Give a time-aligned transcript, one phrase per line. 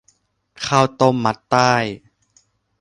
[0.65, 1.73] ข้าวต้มมัดไต้